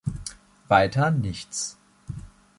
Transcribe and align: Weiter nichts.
Weiter 0.67 1.11
nichts. 1.11 1.77